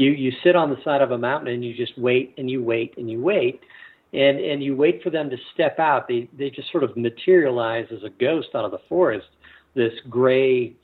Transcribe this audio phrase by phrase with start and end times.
[0.00, 2.62] you you sit on the side of a mountain and you just wait and you
[2.62, 3.60] wait and you wait.
[4.12, 6.08] And and you wait for them to step out.
[6.08, 9.28] They they just sort of materialize as a ghost out of the forest.
[9.74, 10.74] This gray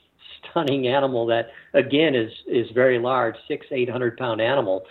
[0.50, 4.84] stunning animal that again is is very large six eight hundred pound animal.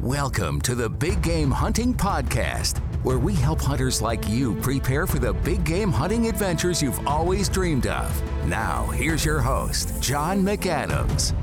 [0.00, 5.18] Welcome to the big game hunting podcast where we help hunters like you prepare for
[5.18, 8.46] the big game hunting adventures you've always dreamed of.
[8.46, 11.34] Now here's your host john mcadams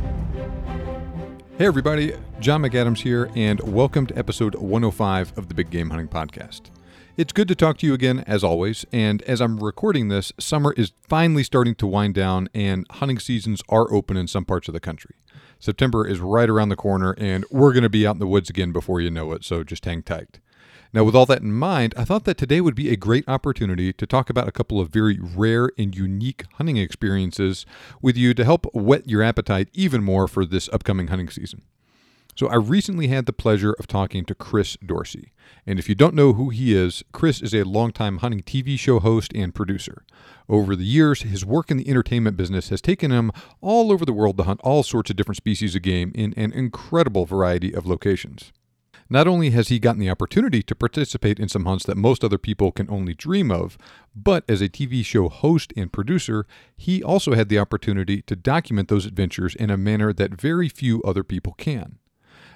[1.58, 6.08] Hey, everybody, John McAdams here, and welcome to episode 105 of the Big Game Hunting
[6.08, 6.70] Podcast.
[7.18, 10.76] It's good to talk to you again, as always, and as I'm recording this, summer
[10.78, 14.76] is finally starting to wind down, and hunting seasons are open in some parts of
[14.76, 15.16] the country.
[15.58, 18.52] September is right around the corner, and we're going to be out in the woods
[18.52, 20.40] again before you know it, so just hang tight.
[20.94, 23.92] Now, with all that in mind, I thought that today would be a great opportunity
[23.94, 27.66] to talk about a couple of very rare and unique hunting experiences
[28.02, 31.62] with you to help whet your appetite even more for this upcoming hunting season.
[32.36, 35.34] So, I recently had the pleasure of talking to Chris Dorsey.
[35.66, 39.00] And if you don't know who he is, Chris is a longtime hunting TV show
[39.00, 40.06] host and producer.
[40.48, 44.14] Over the years, his work in the entertainment business has taken him all over the
[44.14, 47.88] world to hunt all sorts of different species of game in an incredible variety of
[47.88, 48.54] locations.
[49.10, 52.38] Not only has he gotten the opportunity to participate in some hunts that most other
[52.38, 53.78] people can only dream of,
[54.14, 58.90] but as a TV show host and producer, he also had the opportunity to document
[58.90, 62.00] those adventures in a manner that very few other people can.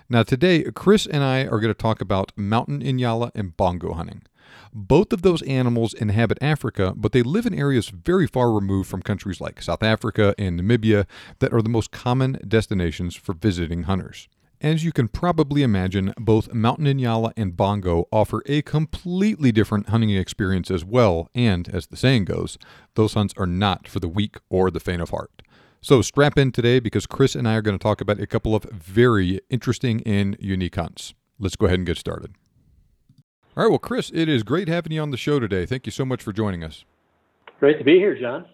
[0.10, 4.24] Now, today, Chris and I are going to talk about mountain inyala and bongo hunting.
[4.74, 9.02] Both of those animals inhabit Africa, but they live in areas very far removed from
[9.02, 11.06] countries like South Africa and Namibia
[11.40, 14.28] that are the most common destinations for visiting hunters.
[14.62, 20.12] As you can probably imagine, both Mountain Inyala and Bongo offer a completely different hunting
[20.12, 22.60] experience as well, and as the saying goes,
[22.94, 25.42] those hunts are not for the weak or the faint of heart.
[25.82, 28.54] So strap in today because Chris and I are going to talk about a couple
[28.54, 31.16] of very interesting and unique hunts.
[31.40, 32.36] Let's go ahead and get started.
[33.58, 35.66] All right, well, Chris, it is great having you on the show today.
[35.66, 36.86] Thank you so much for joining us.
[37.60, 38.46] Great to be here, John.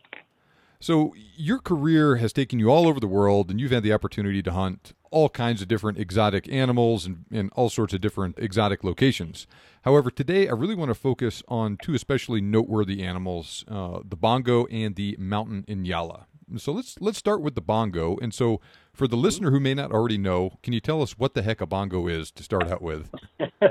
[0.79, 4.43] So, your career has taken you all over the world, and you've had the opportunity
[4.43, 8.83] to hunt all kinds of different exotic animals and, and all sorts of different exotic
[8.83, 9.47] locations.
[9.83, 14.65] However, today I really want to focus on two especially noteworthy animals: uh, the bongo
[14.67, 16.25] and the mountain inyala.
[16.57, 18.17] So let's let's start with the bongo.
[18.21, 18.61] And so,
[18.94, 21.59] for the listener who may not already know, can you tell us what the heck
[21.59, 23.09] a bongo is to start out with?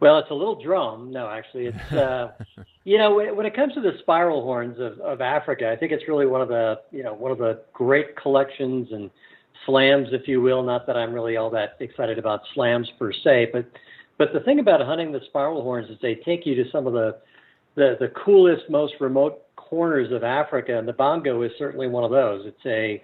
[0.00, 1.10] well, it's a little drum.
[1.10, 2.32] No, actually, it's uh,
[2.84, 6.06] you know when it comes to the spiral horns of, of Africa, I think it's
[6.06, 9.10] really one of the you know one of the great collections and
[9.66, 10.62] slams, if you will.
[10.62, 13.66] Not that I'm really all that excited about slams per se, but
[14.18, 16.92] but the thing about hunting the spiral horns is they take you to some of
[16.92, 17.16] the
[17.74, 22.10] the, the coolest, most remote corners of Africa, and the bongo is certainly one of
[22.10, 22.46] those.
[22.46, 23.02] It's a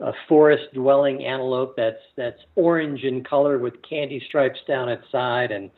[0.00, 5.50] a forest dwelling antelope that's that's orange in color with candy stripes down its side
[5.50, 5.70] and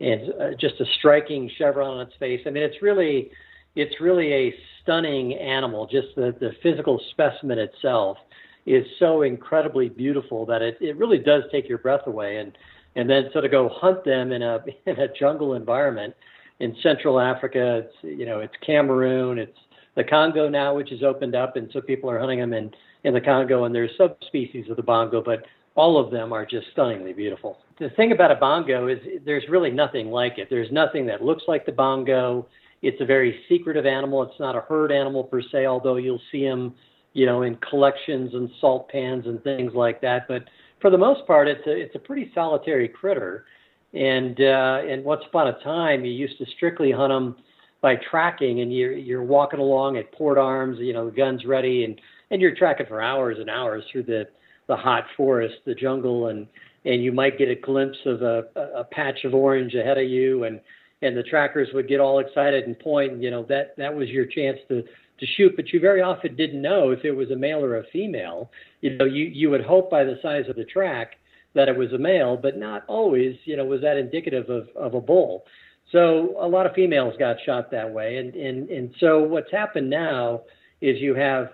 [0.00, 2.40] and uh, just a striking chevron on its face.
[2.46, 3.30] I mean, it's really
[3.76, 5.86] it's really a stunning animal.
[5.86, 8.18] Just the the physical specimen itself
[8.66, 12.56] is so incredibly beautiful that it, it really does take your breath away and
[12.96, 16.14] and then sort of go hunt them in a in a jungle environment
[16.60, 17.84] in Central Africa.
[17.84, 19.58] It's you know it's Cameroon, it's
[19.96, 22.70] the Congo now, which has opened up, and so people are hunting them in
[23.04, 25.44] in the Congo, and there's subspecies of the bongo, but
[25.74, 27.58] all of them are just stunningly beautiful.
[27.78, 30.48] The thing about a bongo is there's really nothing like it.
[30.50, 32.46] There's nothing that looks like the bongo.
[32.82, 34.22] It's a very secretive animal.
[34.22, 36.74] It's not a herd animal per se, although you'll see them
[37.12, 40.28] you know, in collections and salt pans and things like that.
[40.28, 40.44] But
[40.80, 43.44] for the most part, it's a it's a pretty solitary critter.
[43.92, 47.36] And uh, and once upon a time, you used to strictly hunt them
[47.80, 52.00] by tracking, and you're you're walking along at port arms, you know, gun's ready, and
[52.30, 54.28] and you're tracking for hours and hours through the
[54.70, 56.46] the hot forest, the jungle, and
[56.84, 58.44] and you might get a glimpse of a,
[58.76, 60.60] a patch of orange ahead of you, and
[61.02, 64.26] and the trackers would get all excited and point, you know that that was your
[64.26, 64.84] chance to
[65.18, 67.84] to shoot, but you very often didn't know if it was a male or a
[67.92, 68.50] female.
[68.80, 71.16] You know, you, you would hope by the size of the track
[71.54, 74.94] that it was a male, but not always, you know, was that indicative of, of
[74.94, 75.44] a bull.
[75.92, 78.16] So a lot of females got shot that way.
[78.16, 80.44] And, and, and so what's happened now
[80.80, 81.50] is you have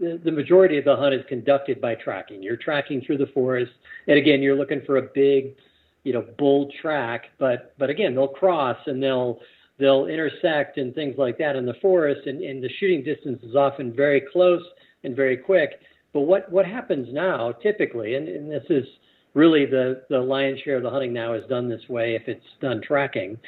[0.00, 2.42] the, majority of the hunt is conducted by tracking.
[2.42, 3.72] You're tracking through the forest.
[4.06, 5.54] And again, you're looking for a big,
[6.02, 9.40] you know, bull track, but, but again, they'll cross and they'll,
[9.78, 13.56] they'll intersect and things like that in the forest, and, and the shooting distance is
[13.56, 14.62] often very close
[15.02, 15.80] and very quick.
[16.12, 18.84] But what, what happens now, typically, and, and this is
[19.34, 22.44] really the, the lion's share of the hunting now is done this way if it's
[22.60, 23.38] done tracking,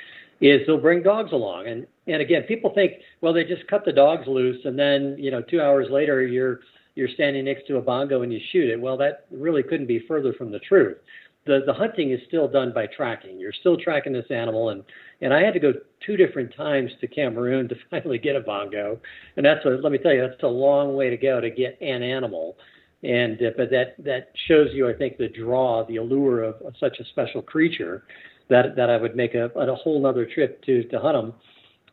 [0.41, 1.67] is they'll bring dogs along.
[1.69, 5.31] And, and again, people think, well, they just cut the dogs loose, and then, you
[5.31, 6.61] know, two hours later, you're
[6.95, 8.81] you're standing next to a bongo and you shoot it.
[8.81, 10.97] Well, that really couldn't be further from the truth.
[11.45, 13.39] The the hunting is still done by tracking.
[13.39, 14.83] You're still tracking this animal, and
[15.21, 15.73] and I had to go
[16.05, 18.99] two different times to Cameroon to finally get a bongo,
[19.37, 21.79] and that's a let me tell you that's a long way to go to get
[21.81, 22.57] an animal,
[23.03, 26.75] and uh, but that that shows you I think the draw, the allure of, of
[26.81, 28.05] such a special creature,
[28.49, 31.35] that that I would make a a whole other trip to to hunt them,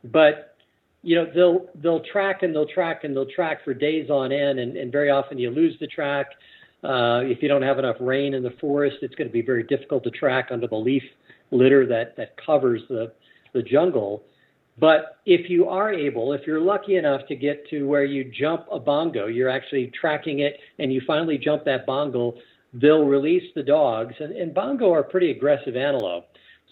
[0.04, 0.56] but
[1.02, 4.60] you know they'll they'll track and they'll track and they'll track for days on end
[4.60, 6.28] and, and very often you lose the track.
[6.84, 9.64] Uh, if you don't have enough rain in the forest it's going to be very
[9.64, 11.04] difficult to track under the leaf
[11.52, 13.12] litter that that covers the
[13.54, 14.24] the jungle.
[14.80, 18.66] But if you are able if you're lucky enough to get to where you jump
[18.72, 22.36] a bongo you're actually tracking it and you finally jump that bongo
[22.74, 24.16] they'll release the dogs.
[24.20, 26.26] And, and bongo are pretty aggressive antelope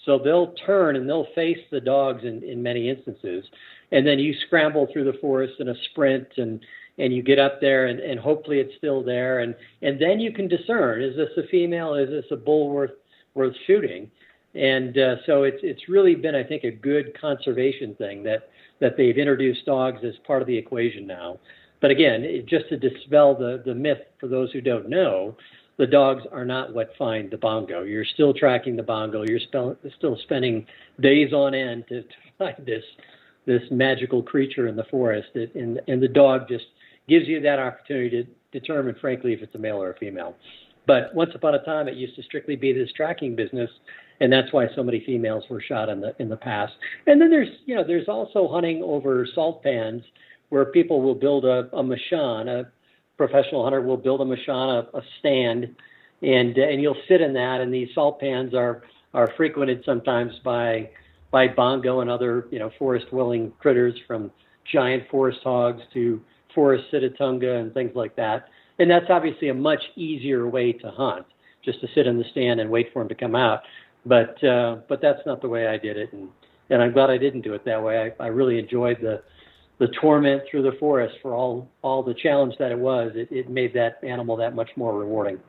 [0.06, 3.46] so they'll turn and they'll face the dogs in, in many instances.
[3.92, 6.64] And then you scramble through the forest in a sprint and
[6.98, 9.40] and you get up there and, and hopefully it's still there.
[9.40, 11.96] And and then you can discern is this a female?
[11.96, 12.92] Is this a bull worth
[13.34, 14.10] worth shooting?
[14.56, 18.50] And uh, so it's it's really been I think a good conservation thing that
[18.80, 21.40] that they've introduced dogs as part of the equation now.
[21.80, 25.36] But again it, just to dispel the the myth for those who don't know
[25.82, 29.76] the dogs are not what find the bongo you're still tracking the bongo you're still
[29.98, 30.66] still spending
[31.02, 32.84] days on end to, to find this
[33.46, 36.66] this magical creature in the forest, it, and and the dog just
[37.08, 40.36] gives you that opportunity to determine, frankly, if it's a male or a female.
[40.88, 43.70] But once upon a time, it used to strictly be this tracking business,
[44.20, 46.74] and that's why so many females were shot in the in the past.
[47.08, 50.04] And then there's you know there's also hunting over salt pans
[50.50, 52.72] where people will build a, a machan, a
[53.28, 55.76] professional hunter will build a machan, a, stand,
[56.24, 58.82] and and you'll sit in that, and these salt pans are
[59.14, 60.90] are frequented sometimes by
[61.30, 64.32] by bongo and other you know forest dwelling critters from
[64.72, 66.20] giant forest hogs to
[66.56, 68.48] forest sitatunga and things like that.
[68.80, 71.28] And that's obviously a much easier way to hunt,
[71.64, 73.62] just to sit in the stand and wait for them to come out.
[74.04, 76.28] But uh, but that's not the way I did it, and
[76.72, 78.12] and I'm glad I didn't do it that way.
[78.20, 79.22] I, I really enjoyed the
[79.82, 83.14] the torment through the forest for all all the challenge that it was.
[83.16, 85.40] It, it made that animal that much more rewarding.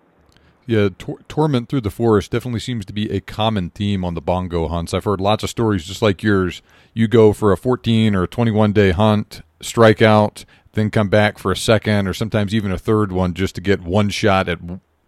[0.65, 4.23] Yeah, tor- torment through the forest definitely seems to be a common theme on the
[4.23, 4.95] bongo hunts.
[4.95, 6.63] I've heard lots of stories just like yours.
[6.95, 11.39] You go for a 14 or a 21 day hunt, strike out, then come back
[11.39, 14.61] for a second or sometimes even a third one just to get one shot at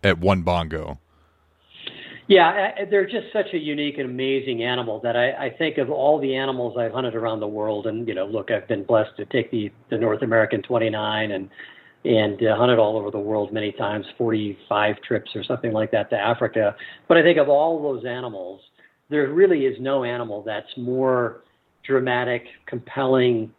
[0.03, 0.99] at one bongo.
[2.27, 6.19] Yeah, they're just such a unique and amazing animal that I, I think of all
[6.19, 9.27] the animals I've hunted around the world, and you know, look, I've been blessed to
[9.27, 11.51] take the the North American 29 and
[12.07, 16.11] and uh, hunted all over the world many times, 45 trips or something like that
[16.11, 16.75] to Africa.
[17.09, 18.61] But I think of all those animals,
[19.09, 21.45] there really is no animal that's more
[21.87, 23.53] dramatic, compelling,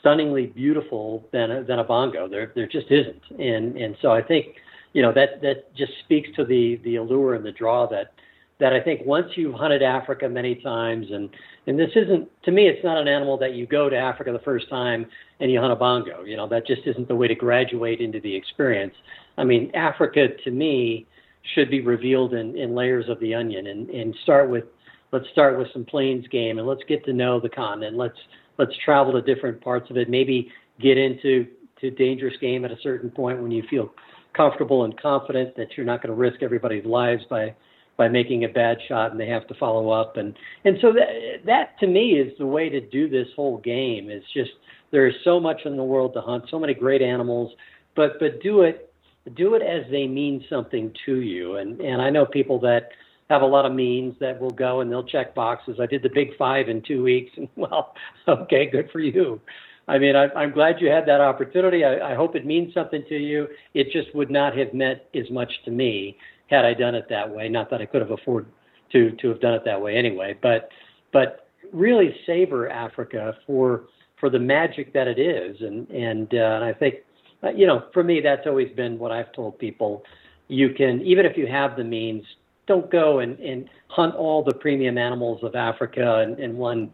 [0.00, 2.28] stunningly beautiful than a, than a bongo.
[2.28, 3.22] There there just isn't.
[3.38, 4.56] And and so I think
[4.94, 8.14] you know that that just speaks to the the allure and the draw that
[8.60, 11.28] that I think once you've hunted Africa many times, and
[11.66, 14.38] and this isn't to me, it's not an animal that you go to Africa the
[14.38, 15.06] first time
[15.40, 16.22] and you hunt a bongo.
[16.22, 18.94] You know, that just isn't the way to graduate into the experience.
[19.36, 21.06] I mean, Africa to me
[21.54, 24.64] should be revealed in, in layers of the onion, and and start with
[25.12, 27.96] let's start with some plains game, and let's get to know the continent.
[27.96, 28.18] Let's
[28.58, 30.08] let's travel to different parts of it.
[30.08, 31.48] Maybe get into
[31.80, 33.92] to dangerous game at a certain point when you feel
[34.34, 37.54] comfortable and confident that you're not going to risk everybody's lives by
[37.96, 40.16] by making a bad shot and they have to follow up.
[40.16, 44.10] And and so that that to me is the way to do this whole game
[44.10, 44.50] is just
[44.90, 47.52] there is so much in the world to hunt so many great animals
[47.94, 48.92] but but do it
[49.36, 51.56] do it as they mean something to you.
[51.56, 52.90] And and I know people that
[53.30, 55.78] have a lot of means that will go and they'll check boxes.
[55.80, 57.94] I did the big 5 in 2 weeks and well
[58.28, 59.40] okay good for you
[59.86, 61.84] I mean, I, I'm glad you had that opportunity.
[61.84, 63.48] I, I hope it means something to you.
[63.74, 66.16] It just would not have meant as much to me
[66.48, 67.48] had I done it that way.
[67.48, 68.50] Not that I could have afforded
[68.92, 70.70] to to have done it that way anyway, but
[71.12, 73.84] but really savor Africa for
[74.18, 76.96] for the magic that it is, and and, uh, and I think
[77.42, 80.04] uh, you know for me that's always been what I've told people.
[80.48, 82.24] You can even if you have the means,
[82.66, 86.90] don't go and, and hunt all the premium animals of Africa in, in one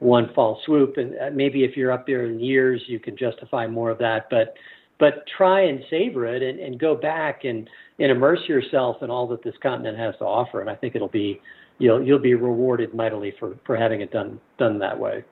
[0.00, 0.96] one fall swoop.
[0.96, 4.28] And uh, maybe if you're up there in years, you can justify more of that.
[4.30, 4.54] But
[4.98, 9.26] but try and savor it and, and go back and, and immerse yourself in all
[9.28, 10.60] that this continent has to offer.
[10.60, 11.40] And I think it'll be
[11.78, 15.24] you'll you'll be rewarded mightily for, for having it done done that way.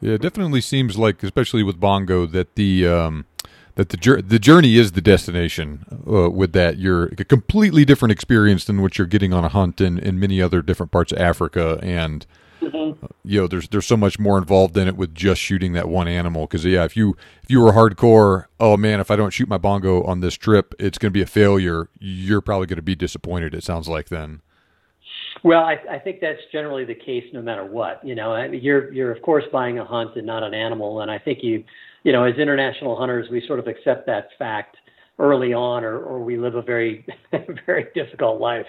[0.00, 3.26] Yeah, it definitely seems like, especially with Bongo, that the um,
[3.74, 5.84] that the the journey is the destination.
[6.06, 9.80] Uh, with that, you're a completely different experience than what you're getting on a hunt
[9.80, 12.26] in, in many other different parts of Africa, and
[12.60, 13.04] mm-hmm.
[13.04, 15.88] uh, you know, there's there's so much more involved in it with just shooting that
[15.88, 16.42] one animal.
[16.42, 19.58] Because yeah, if you if you were hardcore, oh man, if I don't shoot my
[19.58, 21.88] bongo on this trip, it's going to be a failure.
[21.98, 23.54] You're probably going to be disappointed.
[23.54, 24.42] It sounds like then.
[25.42, 28.06] Well, I, I think that's generally the case no matter what.
[28.06, 31.18] You know, you're you're of course buying a hunt and not an animal, and I
[31.18, 31.64] think you
[32.02, 34.76] you know, as international hunters, we sort of accept that fact
[35.18, 37.06] early on, or, or we live a very,
[37.66, 38.66] very difficult life.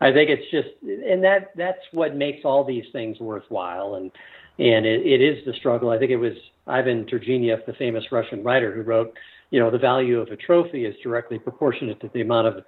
[0.00, 4.12] I think it's just, and that that's what makes all these things worthwhile, and
[4.58, 5.90] and it, it is the struggle.
[5.90, 6.34] I think it was
[6.66, 9.16] Ivan Turgenev, the famous Russian writer, who wrote,
[9.50, 12.64] you know, the value of a trophy is directly proportionate to the amount of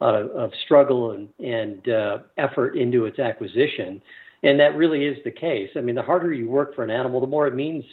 [0.00, 4.02] uh, of struggle and and uh, effort into its acquisition,
[4.42, 5.70] and that really is the case.
[5.76, 7.84] I mean, the harder you work for an animal, the more it means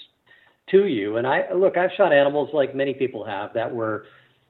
[0.71, 1.17] to you.
[1.17, 4.05] And I look, I've shot animals like many people have that were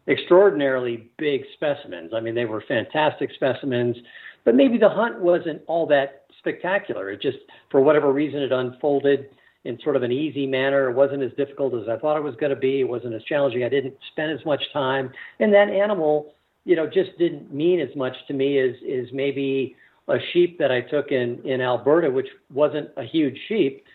[0.08, 2.12] extraordinarily big specimens.
[2.13, 3.96] I mean, they were fantastic specimens,
[4.44, 7.12] but maybe the hunt wasn't all that spectacular.
[7.12, 7.38] It just,
[7.70, 9.30] for whatever reason, it unfolded
[9.63, 10.90] in sort of an easy manner.
[10.90, 12.82] It wasn't as difficult as I thought it was going to be.
[12.82, 13.63] It wasn't as challenging.
[13.63, 16.34] I didn't spend as much time, and that animal,
[16.66, 19.75] you know, just didn't mean as much to me as is maybe
[20.08, 23.86] a sheep that I took in in Alberta, which wasn't a huge sheep.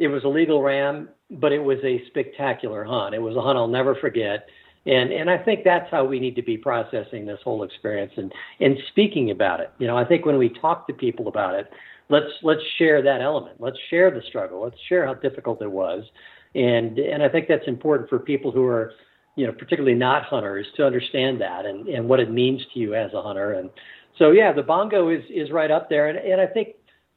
[0.00, 3.14] It was a legal ram but it was a spectacular hunt.
[3.14, 4.48] It was a hunt I'll never forget.
[4.86, 8.32] And and I think that's how we need to be processing this whole experience and
[8.60, 9.70] and speaking about it.
[9.78, 11.70] You know, I think when we talk to people about it,
[12.08, 13.56] let's let's share that element.
[13.60, 14.62] Let's share the struggle.
[14.62, 16.04] Let's share how difficult it was.
[16.54, 18.92] And and I think that's important for people who are,
[19.36, 22.94] you know, particularly not hunters to understand that and, and what it means to you
[22.94, 23.52] as a hunter.
[23.52, 23.68] And
[24.18, 26.08] so yeah, the bongo is is right up there.
[26.08, 26.68] And and I think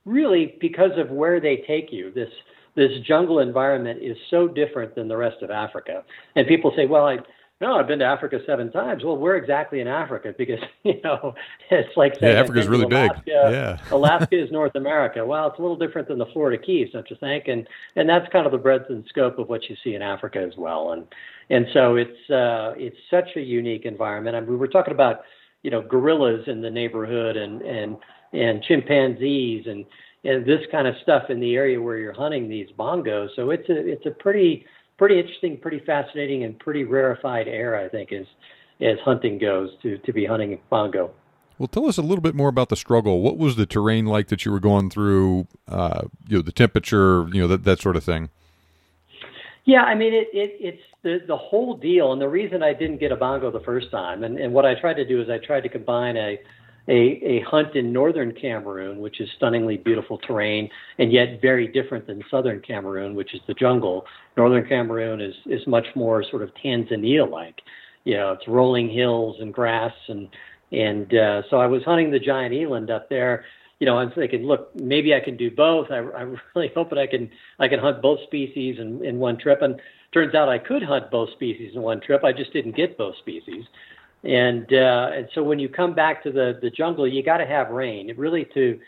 [0.04, 2.30] really because of where they take you, this
[2.76, 6.04] this jungle environment is so different than the rest of Africa.
[6.36, 7.18] And people say, well, I
[7.64, 9.06] no, I've been to Africa seven times.
[9.06, 10.34] Well, where exactly in Africa?
[10.38, 11.34] Because you know,
[11.70, 13.34] it's like saying, yeah, Africa's really Alaska, big.
[13.34, 15.26] Yeah, Alaska is North America.
[15.26, 17.48] Well, it's a little different than the Florida Keys, don't you think?
[17.48, 17.66] And
[17.96, 20.58] and that's kind of the breadth and scope of what you see in Africa as
[20.58, 20.92] well.
[20.92, 21.06] And
[21.50, 24.36] and so it's uh, it's such a unique environment.
[24.36, 25.22] I mean, we were talking about
[25.62, 27.96] you know gorillas in the neighborhood and and
[28.34, 29.86] and chimpanzees and
[30.24, 33.30] and this kind of stuff in the area where you're hunting these bongos.
[33.36, 34.66] So it's a it's a pretty
[34.98, 38.26] pretty interesting, pretty fascinating, and pretty rarefied air, I think, as
[38.82, 41.12] as hunting goes to to be hunting bongo.
[41.60, 43.22] Well, tell us a little bit more about the struggle.
[43.22, 45.48] What was the terrain like that you were going through?
[45.68, 48.30] Uh, you know, the temperature, you know, that that sort of thing.
[49.66, 52.98] Yeah, I mean, it, it it's the the whole deal, and the reason I didn't
[52.98, 55.38] get a bongo the first time, and, and what I tried to do is I
[55.38, 56.40] tried to combine a
[56.88, 62.08] a, a hunt in northern Cameroon, which is stunningly beautiful terrain, and yet very different
[62.08, 64.06] than southern Cameroon, which is the jungle.
[64.36, 67.62] Northern Cameroon is is much more sort of Tanzania-like.
[68.04, 70.28] You know, it's rolling hills and grass, and
[70.72, 73.46] and uh, so I was hunting the giant eland up there.
[73.80, 75.88] You know, I'm thinking, look, maybe I can do both.
[75.90, 79.38] I, I really hope that I can I can hunt both species in, in one
[79.38, 79.62] trip.
[79.62, 79.80] And
[80.14, 82.26] turns out I could hunt both species in one trip.
[82.26, 83.64] I just didn't get both species.
[84.24, 87.46] And uh, and so when you come back to the the jungle, you got to
[87.46, 88.10] have rain.
[88.10, 88.80] It really to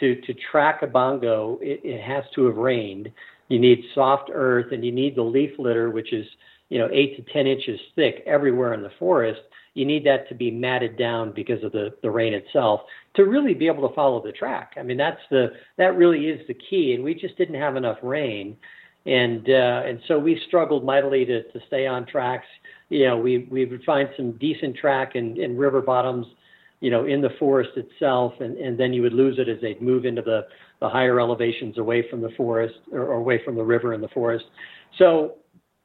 [0.00, 3.10] to to track a bongo, it, it has to have rained.
[3.48, 6.26] You need soft earth, and you need the leaf litter, which is
[6.70, 9.40] you know eight to ten inches thick everywhere in the forest.
[9.74, 12.80] You need that to be matted down because of the the rain itself
[13.16, 14.72] to really be able to follow the track.
[14.78, 17.98] I mean that's the that really is the key, and we just didn't have enough
[18.02, 18.56] rain,
[19.04, 22.46] and uh, and so we struggled mightily to to stay on tracks
[22.88, 26.26] you know, we we would find some decent track in, in river bottoms,
[26.80, 29.82] you know, in the forest itself, and, and then you would lose it as they'd
[29.82, 30.46] move into the,
[30.80, 34.08] the higher elevations away from the forest or, or away from the river and the
[34.08, 34.44] forest.
[34.98, 35.34] So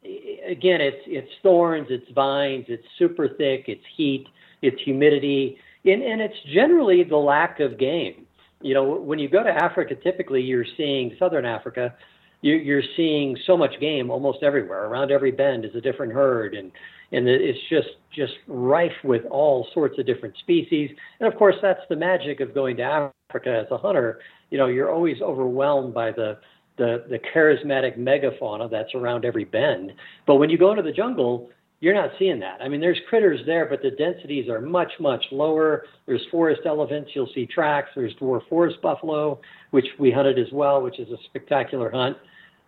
[0.03, 4.27] again, it's it's thorns, it's vines, it's super thick, it's heat,
[4.62, 8.25] it's humidity, and, and it's generally the lack of game.
[8.62, 11.95] You know, when you go to Africa, typically you're seeing southern Africa,
[12.44, 14.86] you're seeing so much game almost everywhere.
[14.86, 16.72] Around every bend is a different herd, and
[17.12, 20.92] and it's just just rife with all sorts of different species.
[21.20, 24.20] And of course, that's the magic of going to Africa as a hunter.
[24.50, 26.38] You know, you're always overwhelmed by the
[26.78, 29.94] the, the charismatic megafauna that's around every bend.
[30.26, 31.50] But when you go into the jungle,
[31.82, 32.62] you're not seeing that.
[32.62, 35.86] I mean, there's critters there, but the densities are much, much lower.
[36.06, 37.12] There's forest elephants.
[37.14, 37.90] You'll see tracks.
[37.96, 39.40] There's dwarf forest buffalo,
[39.72, 42.18] which we hunted as well, which is a spectacular hunt.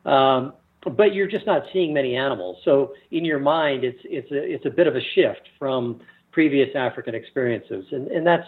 [0.06, 0.54] Um,
[0.98, 2.58] but you're just not seeing many animals.
[2.64, 6.00] So in your mind, it's it's a it's a bit of a shift from
[6.32, 8.48] previous African experiences, and and that's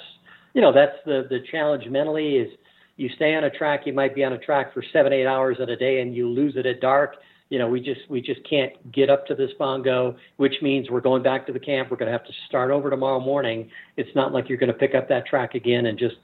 [0.53, 2.49] you know that's the the challenge mentally is
[2.97, 5.57] you stay on a track, you might be on a track for seven eight hours
[5.59, 7.15] in a day, and you lose it at dark.
[7.49, 11.01] you know, we just we just can't get up to this bongo, which means we're
[11.01, 11.89] going back to the camp.
[11.89, 13.69] We're going to have to start over tomorrow morning.
[13.95, 16.15] It's not like you're going to pick up that track again and just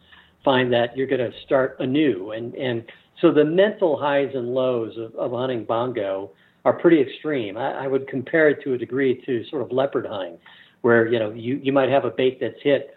[0.44, 2.32] find that you're going to start anew.
[2.32, 2.84] And and
[3.22, 6.32] so the mental highs and lows of, of hunting bongo
[6.66, 7.58] are pretty extreme.
[7.58, 10.38] I, I would compare it to a degree to sort of leopard hunting,
[10.82, 12.96] where you know you you might have a bait that's hit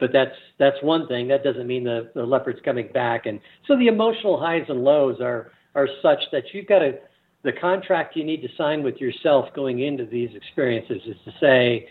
[0.00, 1.28] but that's that's one thing.
[1.28, 3.26] That doesn't mean the, the leopard's coming back.
[3.26, 3.38] And
[3.68, 6.98] so the emotional highs and lows are are such that you've got to
[7.42, 11.88] the contract you need to sign with yourself going into these experiences is to say,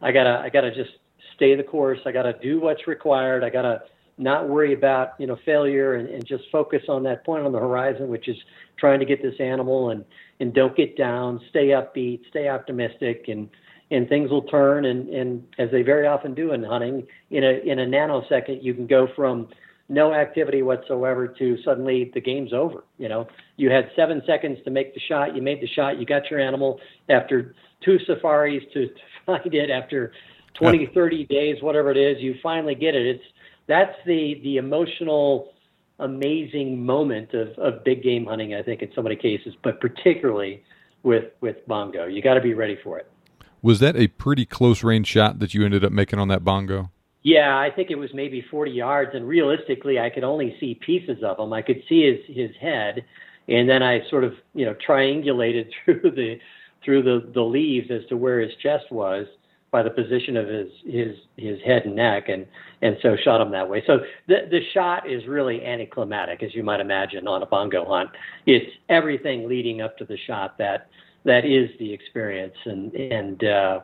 [0.00, 0.90] I gotta I gotta just
[1.34, 1.98] stay the course.
[2.06, 3.42] I gotta do what's required.
[3.42, 3.82] I gotta
[4.18, 7.58] not worry about you know failure and, and just focus on that point on the
[7.58, 8.36] horizon, which is
[8.78, 10.04] trying to get this animal and
[10.40, 11.40] and don't get down.
[11.50, 12.20] Stay upbeat.
[12.30, 13.48] Stay optimistic and
[13.90, 17.60] and things will turn and, and as they very often do in hunting, in a
[17.64, 19.48] in a nanosecond you can go from
[19.88, 22.84] no activity whatsoever to suddenly the game's over.
[22.98, 26.06] You know, you had seven seconds to make the shot, you made the shot, you
[26.06, 27.54] got your animal after
[27.84, 28.94] two safaris to, to
[29.26, 30.12] find it after
[30.54, 33.06] 20, 30 days, whatever it is, you finally get it.
[33.06, 33.24] It's
[33.66, 35.52] that's the the emotional
[35.98, 40.62] amazing moment of, of big game hunting, I think, in so many cases, but particularly
[41.02, 42.06] with with bongo.
[42.06, 43.10] You got to be ready for it.
[43.62, 46.90] Was that a pretty close range shot that you ended up making on that bongo?
[47.22, 51.24] Yeah, I think it was maybe 40 yards, and realistically, I could only see pieces
[51.24, 51.52] of him.
[51.52, 53.04] I could see his his head,
[53.48, 56.38] and then I sort of you know triangulated through the
[56.84, 59.26] through the the leaves as to where his chest was
[59.76, 62.46] by the position of his his his head and neck, and
[62.80, 63.82] and so shot him that way.
[63.86, 68.08] So the the shot is really anticlimactic, as you might imagine, on a bongo hunt.
[68.46, 70.88] It's everything leading up to the shot that
[71.26, 72.54] that is the experience.
[72.64, 73.80] And and uh,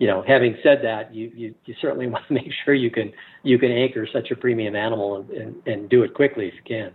[0.00, 3.12] you know, having said that, you, you you certainly want to make sure you can
[3.44, 6.62] you can anchor such a premium animal and, and, and do it quickly if you
[6.66, 6.90] can.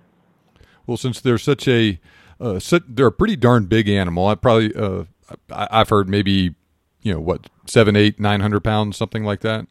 [0.86, 2.01] Well, since they're such a
[2.41, 4.27] uh, they're a pretty darn big animal.
[4.27, 5.05] I probably uh,
[5.50, 6.55] I, have heard maybe
[7.01, 9.67] you know what seven, eight, nine hundred pounds, something like that.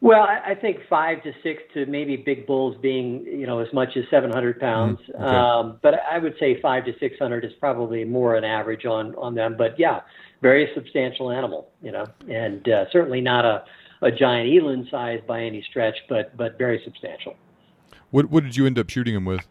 [0.00, 3.72] Well, I, I think five to six to maybe big bulls being, you know, as
[3.72, 4.98] much as 700 pounds.
[5.08, 5.24] Mm, okay.
[5.24, 9.34] um, but I would say five to 600 is probably more an average on, on
[9.34, 9.56] them.
[9.56, 10.00] But yeah,
[10.42, 13.64] very substantial animal, you know, and uh, certainly not a,
[14.02, 17.34] a giant eland size by any stretch, but, but very substantial.
[18.10, 19.46] What, what did you end up shooting him with?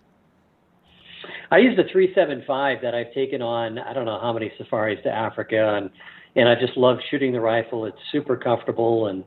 [1.51, 5.12] I used a 375 that I've taken on, I don't know how many safaris to
[5.12, 5.75] Africa.
[5.75, 5.90] And,
[6.36, 7.86] and I just love shooting the rifle.
[7.86, 9.24] It's super comfortable and,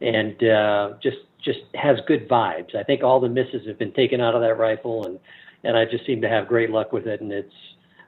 [0.00, 2.74] and uh, just just has good vibes.
[2.74, 5.18] I think all the misses have been taken out of that rifle, and
[5.64, 7.20] and I just seem to have great luck with it.
[7.20, 7.54] And it's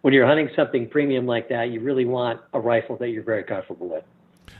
[0.02, 3.44] when you're hunting something premium like that, you really want a rifle that you're very
[3.44, 4.04] comfortable with.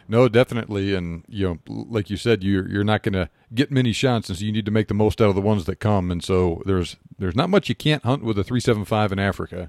[0.09, 3.93] No, definitely, and you know, like you said, you're you're not going to get many
[3.93, 6.11] shots, and so you need to make the most out of the ones that come.
[6.11, 9.69] And so there's there's not much you can't hunt with a 375 in Africa.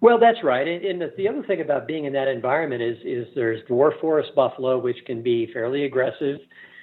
[0.00, 0.66] Well, that's right.
[0.66, 4.00] And, and the, the other thing about being in that environment is is there's dwarf
[4.00, 6.38] forest buffalo, which can be fairly aggressive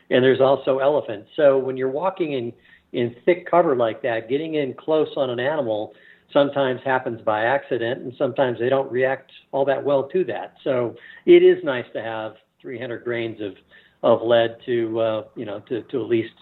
[0.10, 1.30] and there's also elephants.
[1.36, 2.54] So when you're walking in
[2.93, 5.93] in thick cover like that, getting in close on an animal
[6.32, 10.56] sometimes happens by accident, and sometimes they don't react all that well to that.
[10.63, 13.56] So it is nice to have 300 grains of
[14.04, 16.34] of lead to uh, you know to to at least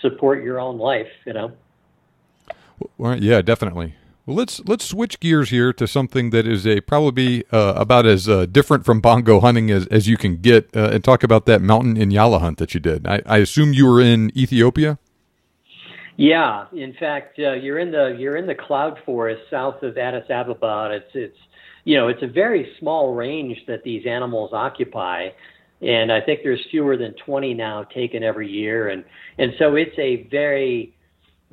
[0.00, 1.08] support your own life.
[1.24, 1.52] You know.
[2.98, 3.94] Well, yeah, definitely.
[4.24, 8.28] Well, let's let's switch gears here to something that is a probably uh, about as
[8.28, 11.60] uh, different from bongo hunting as, as you can get, uh, and talk about that
[11.60, 13.04] mountain Inyala hunt that you did.
[13.04, 14.98] I, I assume you were in Ethiopia.
[16.16, 20.30] Yeah, in fact, uh, you're in the you're in the cloud forest south of Addis
[20.30, 20.90] Ababa.
[20.92, 21.38] It's it's
[21.82, 25.30] you know it's a very small range that these animals occupy,
[25.80, 29.04] and I think there's fewer than 20 now taken every year, and
[29.38, 30.94] and so it's a very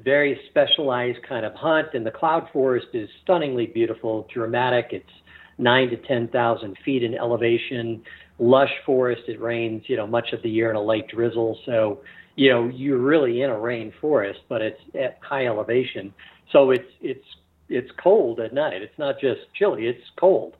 [0.04, 1.90] very specialized kind of hunt.
[1.94, 4.88] And the cloud forest is stunningly beautiful, dramatic.
[4.92, 5.10] It's
[5.58, 8.02] nine to 10,000 feet in elevation,
[8.38, 9.24] lush forest.
[9.28, 11.60] It rains, you know, much of the year in a light drizzle.
[11.66, 12.02] So,
[12.36, 16.14] you know, you're really in a rain forest, but it's at high elevation.
[16.52, 17.26] So it's, it's,
[17.68, 18.82] it's cold at night.
[18.82, 20.56] It's not just chilly, it's cold.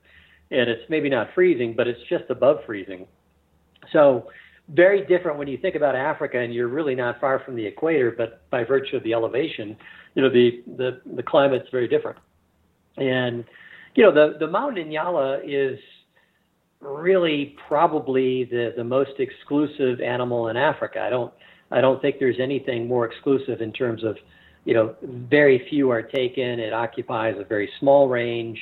[0.52, 3.08] And it's maybe not freezing, but it's just above freezing.
[3.94, 4.30] So
[4.70, 8.12] very different when you think about Africa, and you're really not far from the equator,
[8.12, 9.76] but by virtue of the elevation,
[10.16, 12.18] you know the the the climate's very different.
[12.98, 13.46] And
[13.96, 15.80] you know the the mountain Inyala is
[16.82, 21.02] really probably the the most exclusive animal in Africa.
[21.02, 21.34] I don't
[21.72, 24.18] I don't think there's anything more exclusive in terms of
[24.66, 26.60] you know very few are taken.
[26.60, 28.60] It occupies a very small range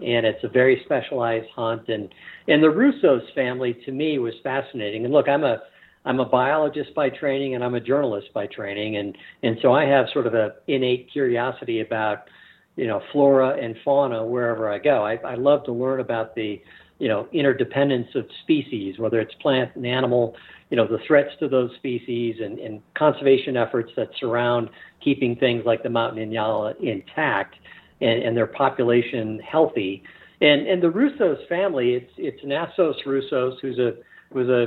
[0.00, 1.88] and it's a very specialized hunt.
[1.88, 2.08] And
[2.48, 5.04] and the Roussos family to me was fascinating.
[5.04, 5.58] And look, I'm a
[6.04, 9.84] I'm a biologist by training, and I'm a journalist by training, and and so I
[9.86, 12.28] have sort of a innate curiosity about
[12.76, 15.04] you know, flora and fauna wherever I go.
[15.04, 16.60] I, I love to learn about the,
[16.98, 20.34] you know, interdependence of species, whether it's plant and animal,
[20.70, 24.70] you know, the threats to those species and, and conservation efforts that surround
[25.02, 27.56] keeping things like the mountain inyala intact
[28.00, 30.02] and, and their population healthy.
[30.40, 33.94] And and the Roussos family, it's it's Nassos Roussos, who's a
[34.32, 34.66] was a,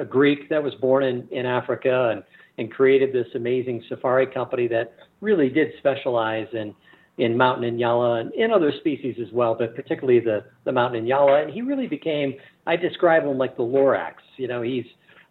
[0.00, 2.24] a Greek that was born in, in Africa and,
[2.58, 6.74] and created this amazing safari company that really did specialize in
[7.18, 11.44] in mountain inyala and in other species as well, but particularly the, the mountain inyala.
[11.44, 12.34] And he really became,
[12.66, 14.16] I describe him like the Lorax.
[14.36, 14.84] You know, he's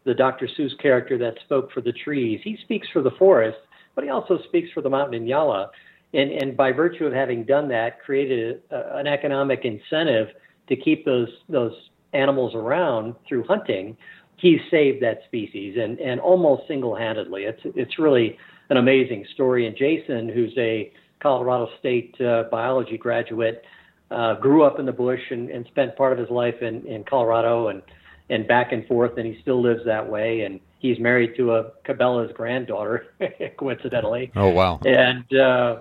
[0.03, 0.47] the Dr.
[0.57, 2.39] Seuss character that spoke for the trees.
[2.43, 3.59] He speaks for the forest,
[3.93, 5.67] but he also speaks for the mountain inyala.
[6.15, 10.29] And, and by virtue of having done that, created a, an economic incentive
[10.69, 11.73] to keep those those
[12.13, 13.97] animals around through hunting.
[14.37, 17.43] He saved that species and, and almost single-handedly.
[17.43, 18.37] It's it's really
[18.69, 19.67] an amazing story.
[19.67, 23.63] And Jason, who's a Colorado State uh, biology graduate,
[24.11, 27.03] uh, grew up in the bush and, and spent part of his life in, in
[27.03, 27.81] Colorado and,
[28.29, 30.41] and back and forth, and he still lives that way.
[30.41, 33.07] And he's married to a Cabela's granddaughter,
[33.57, 34.31] coincidentally.
[34.35, 34.79] Oh wow!
[34.85, 35.79] And uh,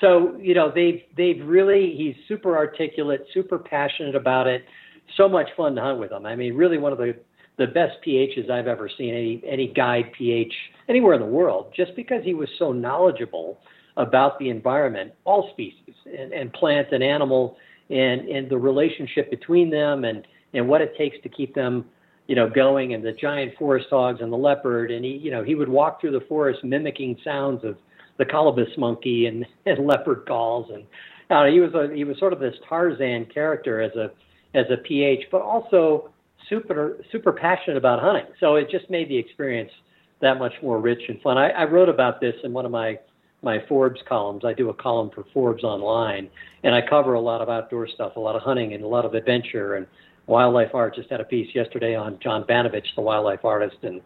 [0.00, 4.64] so you know they've they've really he's super articulate, super passionate about it.
[5.16, 6.26] So much fun to hunt with him.
[6.26, 7.14] I mean, really one of the
[7.58, 10.52] the best PHs I've ever seen any any guide PH
[10.88, 13.58] anywhere in the world, just because he was so knowledgeable
[13.96, 17.56] about the environment, all species, and, and plant and animal,
[17.90, 21.84] and, and the relationship between them, and, and what it takes to keep them,
[22.26, 25.42] you know, going, and the giant forest hogs and the leopard, and he, you know,
[25.42, 27.76] he would walk through the forest mimicking sounds of
[28.18, 30.84] the colobus monkey and, and leopard calls, and
[31.30, 34.10] uh, he was a he was sort of this Tarzan character as a
[34.54, 36.10] as a PH, but also
[36.48, 38.26] super super passionate about hunting.
[38.40, 39.70] So it just made the experience
[40.20, 41.36] that much more rich and fun.
[41.36, 42.98] I, I wrote about this in one of my
[43.42, 44.44] my Forbes columns.
[44.44, 46.30] I do a column for Forbes online,
[46.62, 49.04] and I cover a lot of outdoor stuff, a lot of hunting, and a lot
[49.04, 49.86] of adventure and
[50.26, 50.94] wildlife art.
[50.94, 54.00] Just had a piece yesterday on John Banovich, the wildlife artist, and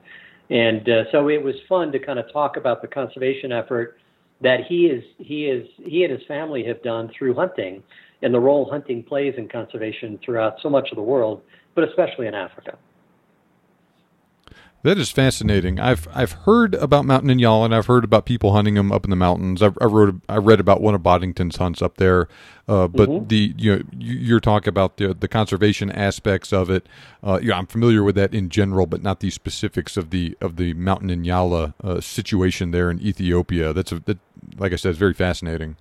[0.51, 3.99] and uh, so it was fun to kind of talk about the conservation effort
[4.41, 7.83] that he is he is he and his family have done through hunting,
[8.23, 11.43] and the role hunting plays in conservation throughout so much of the world,
[11.75, 12.77] but especially in Africa.
[14.83, 15.79] That is fascinating.
[15.79, 19.11] I've I've heard about mountain inyala, and I've heard about people hunting them up in
[19.11, 19.63] the mountains.
[19.63, 22.29] I've, I wrote I read about one of Boddington's hunts up there,
[22.67, 23.27] uh, but mm-hmm.
[23.29, 26.87] the you know you're talking about the the conservation aspects of it.
[27.23, 30.57] Uh, yeah, I'm familiar with that in general, but not the specifics of the of
[30.57, 33.75] the mountain inyala uh, situation there in Ethiopia.
[33.75, 34.19] That's a that,
[34.57, 35.77] like I said, it's very fascinating.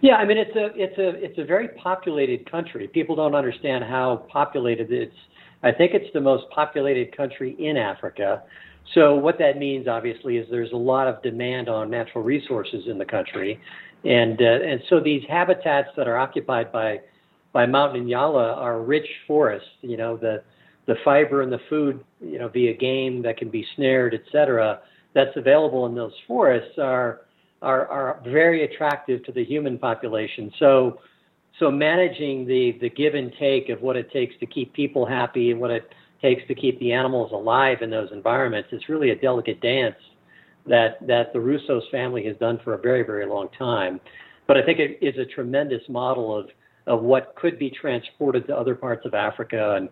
[0.00, 2.88] Yeah, I mean it's a it's a it's a very populated country.
[2.88, 5.16] People don't understand how populated it's
[5.64, 8.42] I think it's the most populated country in Africa.
[8.94, 12.98] So what that means, obviously, is there's a lot of demand on natural resources in
[12.98, 13.58] the country,
[14.04, 17.00] and uh, and so these habitats that are occupied by
[17.54, 19.68] by mountain inyala are rich forests.
[19.80, 20.42] You know, the
[20.86, 24.80] the fiber and the food, you know, via game that can be snared, et cetera,
[25.14, 27.22] that's available in those forests are
[27.62, 30.52] are are very attractive to the human population.
[30.58, 31.00] So
[31.58, 35.50] so managing the the give and take of what it takes to keep people happy
[35.50, 35.88] and what it
[36.20, 39.96] takes to keep the animals alive in those environments is really a delicate dance
[40.66, 44.00] that that the Roussos family has done for a very very long time.
[44.46, 46.48] But I think it is a tremendous model of
[46.86, 49.88] of what could be transported to other parts of Africa and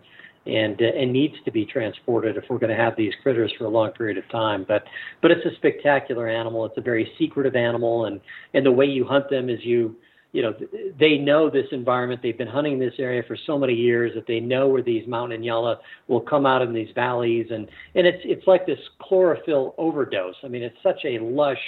[0.47, 3.65] and uh, and needs to be transported if we're going to have these critters for
[3.65, 4.65] a long period of time.
[4.67, 4.85] But
[5.21, 6.65] but it's a spectacular animal.
[6.67, 8.21] It's a very secretive animal, and
[8.55, 9.97] and the way you hunt them is you
[10.33, 10.55] you know,
[10.99, 12.21] they know this environment.
[12.23, 15.43] They've been hunting this area for so many years that they know where these mountain
[15.43, 15.77] inyala
[16.09, 20.37] will come out in these valleys, and and it's it's like this chlorophyll overdose.
[20.43, 21.61] I mean, it's such a lush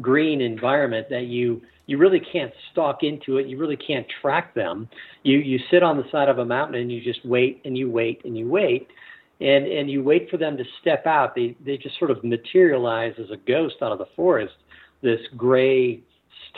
[0.00, 3.46] green environment that you you really can't stalk into it.
[3.46, 4.88] You really can't track them.
[5.22, 7.90] You you sit on the side of a mountain and you just wait and you
[7.90, 8.88] wait and you wait,
[9.40, 11.34] and and you wait for them to step out.
[11.34, 14.54] They they just sort of materialize as a ghost out of the forest.
[15.00, 16.02] This gray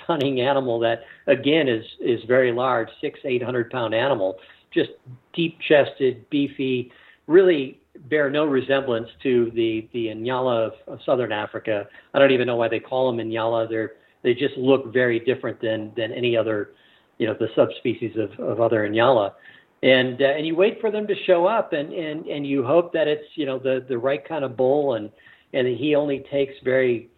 [0.03, 4.39] stunning animal that again is is very large, six eight hundred pound animal,
[4.73, 4.91] just
[5.33, 6.93] deep chested, beefy,
[7.27, 11.87] really bear no resemblance to the the Inyala of, of southern Africa.
[12.13, 13.69] I don't even know why they call them Inyala.
[13.69, 16.71] They're they just look very different than than any other,
[17.19, 19.33] you know, the subspecies of, of other Inyala.
[19.83, 22.93] And uh, and you wait for them to show up, and, and and you hope
[22.95, 25.11] that it's you know the the right kind of bull, and
[25.53, 27.11] and he only takes very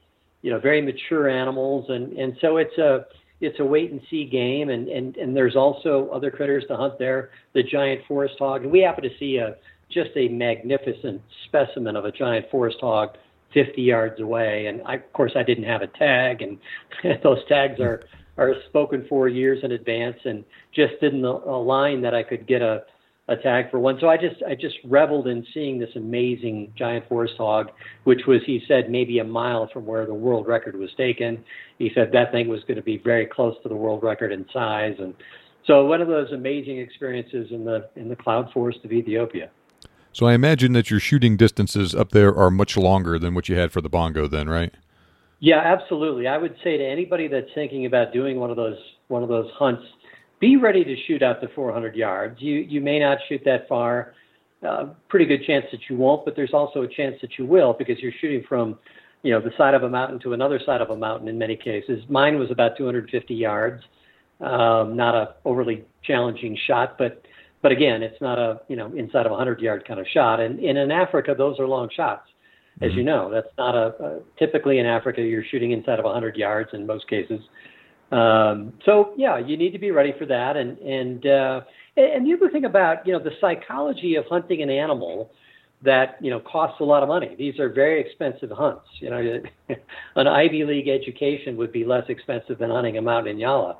[0.46, 3.06] you know, very mature animals, and and so it's a
[3.40, 7.00] it's a wait and see game, and and and there's also other critters to hunt
[7.00, 7.30] there.
[7.52, 9.56] The giant forest hog, and we happen to see a
[9.90, 13.16] just a magnificent specimen of a giant forest hog
[13.54, 14.66] 50 yards away.
[14.66, 16.59] And I, of course, I didn't have a tag, and
[17.24, 18.04] those tags are
[18.38, 22.85] are spoken for years in advance, and just didn't align that I could get a
[23.28, 23.98] a tag for one.
[24.00, 27.70] So I just I just reveled in seeing this amazing giant forest hog,
[28.04, 31.44] which was he said maybe a mile from where the world record was taken.
[31.78, 34.46] He said that thing was going to be very close to the world record in
[34.52, 35.14] size, and
[35.66, 39.50] so one of those amazing experiences in the in the cloud forest of Ethiopia.
[40.12, 43.56] So I imagine that your shooting distances up there are much longer than what you
[43.56, 44.72] had for the bongo, then, right?
[45.40, 46.26] Yeah, absolutely.
[46.26, 49.50] I would say to anybody that's thinking about doing one of those one of those
[49.52, 49.82] hunts
[50.40, 52.40] be ready to shoot out to 400 yards.
[52.40, 54.14] You you may not shoot that far.
[54.66, 57.75] Uh, pretty good chance that you won't, but there's also a chance that you will
[57.79, 58.79] because you're shooting from,
[59.22, 61.57] you know, the side of a mountain to another side of a mountain in many
[61.57, 62.03] cases.
[62.09, 63.83] Mine was about 250 yards.
[64.40, 67.22] Um, not a overly challenging shot, but
[67.62, 70.40] but again, it's not a you know inside of a 100 yard kind of shot.
[70.40, 72.29] And, and in Africa, those are long shots,
[72.83, 72.99] as mm-hmm.
[72.99, 73.31] you know.
[73.31, 77.09] That's not a, a typically in Africa you're shooting inside of 100 yards in most
[77.09, 77.40] cases.
[78.12, 80.57] Um, so yeah, you need to be ready for that.
[80.57, 81.61] And and uh,
[81.97, 85.31] and the other thing about you know the psychology of hunting an animal
[85.83, 87.35] that you know costs a lot of money.
[87.37, 88.88] These are very expensive hunts.
[89.01, 89.42] You know,
[90.16, 93.77] an Ivy League education would be less expensive than hunting a mountain inyala,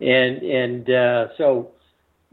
[0.00, 1.70] and and uh, so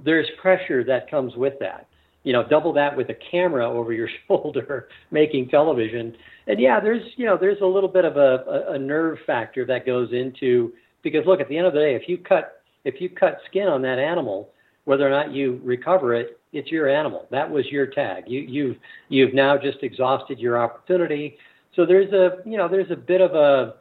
[0.03, 1.87] there's pressure that comes with that.
[2.23, 6.15] You know, double that with a camera over your shoulder making television,
[6.47, 9.65] and yeah, there's you know there's a little bit of a, a, a nerve factor
[9.65, 10.73] that goes into
[11.05, 13.67] because look, at the end of the day, if you cut if you cut skin
[13.67, 14.49] on that animal,
[14.83, 17.27] whether or not you recover it, it's your animal.
[17.31, 18.23] That was your tag.
[18.27, 21.37] You you've you've now just exhausted your opportunity.
[21.75, 23.75] So there's a you know there's a bit of a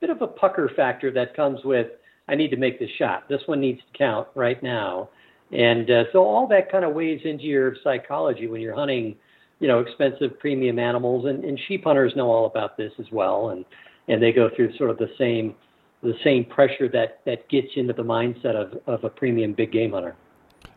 [0.00, 1.86] bit of a pucker factor that comes with
[2.28, 3.28] I need to make this shot.
[3.28, 5.08] This one needs to count right now.
[5.52, 9.14] And uh, so all that kind of weighs into your psychology when you're hunting,
[9.60, 11.26] you know, expensive premium animals.
[11.26, 13.64] And, and sheep hunters know all about this as well, and
[14.08, 15.54] and they go through sort of the same
[16.02, 19.92] the same pressure that that gets into the mindset of of a premium big game
[19.92, 20.16] hunter.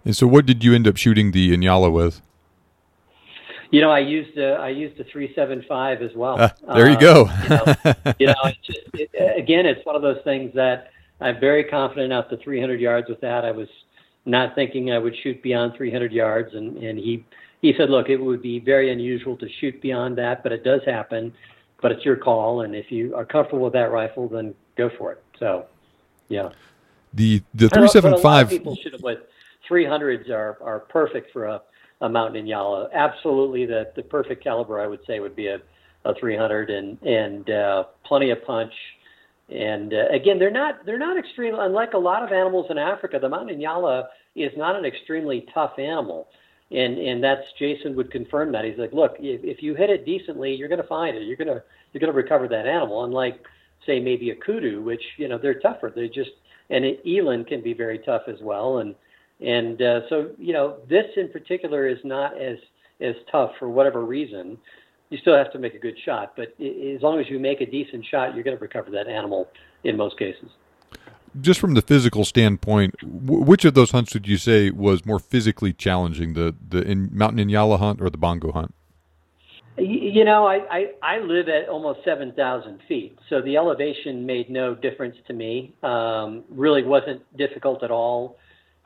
[0.05, 2.21] And so, what did you end up shooting the Inyala with?
[3.71, 6.39] You know, I used a, I used a three seven five as well.
[6.39, 7.29] Uh, there you uh, go.
[7.43, 11.39] you know, you know it's just, it, again, it's one of those things that I'm
[11.39, 13.45] very confident out to 300 yards with that.
[13.45, 13.67] I was
[14.25, 17.25] not thinking I would shoot beyond 300 yards, and and he
[17.62, 20.82] he said, look, it would be very unusual to shoot beyond that, but it does
[20.86, 21.34] happen.
[21.82, 25.12] But it's your call, and if you are comfortable with that rifle, then go for
[25.12, 25.24] it.
[25.38, 25.65] So,
[26.30, 26.50] yeah.
[27.13, 28.50] The the three seven five.
[28.50, 29.20] People should have went.
[29.68, 31.62] Three hundreds are are perfect for a,
[32.02, 32.92] a mountain inyala.
[32.94, 35.60] Absolutely, the the perfect caliber I would say would be a
[36.06, 38.74] a 300 and and uh, plenty of punch.
[39.50, 41.56] And uh, again, they're not they're not extreme.
[41.58, 45.80] Unlike a lot of animals in Africa, the mountain inyala is not an extremely tough
[45.80, 46.28] animal.
[46.72, 48.63] And and that's Jason would confirm that.
[48.63, 51.24] He's like, look, if, if you hit it decently, you're going to find it.
[51.24, 53.04] You're gonna you're gonna recover that animal.
[53.06, 53.44] Unlike
[53.86, 55.92] say maybe a kudu, which you know they're tougher.
[55.94, 56.32] They just
[56.70, 58.80] and an eland can be very tough as well.
[58.80, 58.96] And
[59.39, 62.58] and uh, so you know this in particular is not as
[63.02, 64.58] as tough for whatever reason.
[65.10, 67.65] You still have to make a good shot, but as long as you make a
[67.65, 69.48] decent shot, you're going to recover that animal
[69.84, 70.52] in most cases.
[71.42, 75.74] Just from the physical standpoint, which of those hunts would you say was more physically
[75.74, 78.76] challenging, the the in, mountain inyala hunt or the bongo hunt?
[79.80, 84.76] You know, I, I, I live at almost 7,000 feet, so the elevation made no
[84.76, 85.74] difference to me.
[85.84, 88.38] Um, really wasn't difficult at all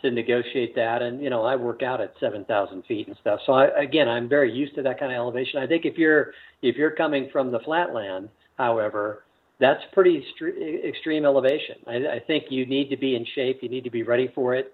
[0.04, 1.02] to negotiate that.
[1.02, 3.40] And, you know, I work out at 7,000 feet and stuff.
[3.46, 5.60] So I, again, I'm very used to that kind of elevation.
[5.60, 9.24] I think if you're, if you're coming from the flatland, however,
[9.60, 11.78] that's pretty stre- extreme elevation.
[11.88, 13.60] I, I think you need to be in shape.
[13.62, 14.74] You need to be ready for it.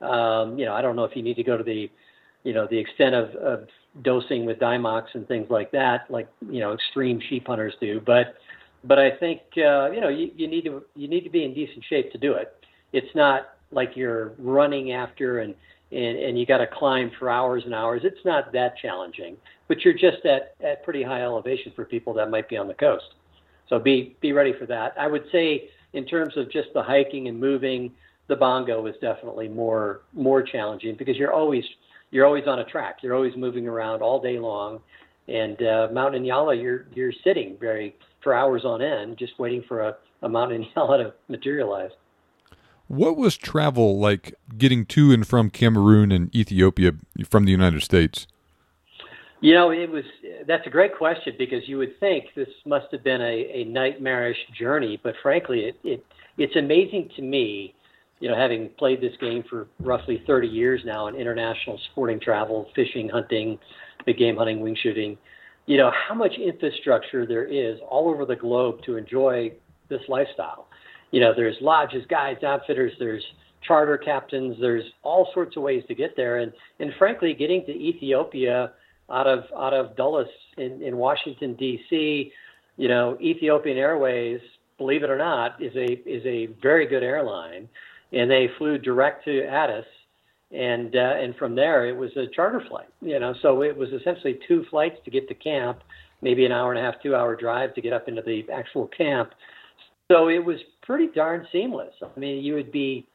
[0.00, 1.90] Um, you know, I don't know if you need to go to the,
[2.44, 3.68] you know, the extent of, of
[4.02, 8.00] dosing with Diamox and things like that, like you know extreme sheep hunters do.
[8.04, 8.36] But
[8.84, 11.54] but I think uh, you know you, you need to you need to be in
[11.54, 12.54] decent shape to do it.
[12.92, 15.54] It's not like you're running after and
[15.92, 18.02] and, and you got to climb for hours and hours.
[18.04, 22.30] It's not that challenging, but you're just at, at pretty high elevation for people that
[22.30, 23.14] might be on the coast.
[23.68, 24.94] So be be ready for that.
[24.98, 27.92] I would say in terms of just the hiking and moving,
[28.28, 31.64] the bongo is definitely more more challenging because you're always
[32.10, 32.98] you're always on a track.
[33.02, 34.80] You're always moving around all day long.
[35.28, 39.80] And uh, Mountain Inyala, you're you're sitting very for hours on end, just waiting for
[39.80, 41.92] a, a Mountain Inyala to materialize.
[42.88, 46.92] What was travel like getting to and from Cameroon and Ethiopia
[47.28, 48.26] from the United States?
[49.40, 50.04] You know, it was
[50.46, 54.38] that's a great question because you would think this must have been a, a nightmarish
[54.58, 56.04] journey, but frankly, it, it
[56.36, 57.74] it's amazing to me
[58.20, 62.68] you know, having played this game for roughly 30 years now in international sporting travel,
[62.76, 63.58] fishing, hunting,
[64.06, 65.16] big game hunting, wing shooting,
[65.66, 69.52] you know, how much infrastructure there is all over the globe to enjoy
[69.88, 70.68] this lifestyle.
[71.10, 73.24] you know, there's lodges, guides, outfitters, there's
[73.66, 76.38] charter captains, there's all sorts of ways to get there.
[76.38, 78.72] And, and frankly, getting to Ethiopia
[79.10, 82.32] out of, out of Dulles in, in Washington, D.C.,
[82.76, 84.40] you know, Ethiopian Airways,
[84.78, 87.68] believe it or not, is a, is a very good airline.
[88.12, 89.84] And they flew direct to Addis
[90.52, 92.88] and uh, and from there it was a charter flight.
[93.00, 95.80] You know, so it was essentially two flights to get to camp,
[96.22, 98.88] maybe an hour and a half, two hour drive to get up into the actual
[98.88, 99.30] camp.
[100.10, 101.94] So it was pretty darn seamless.
[102.02, 103.06] I mean, you would be.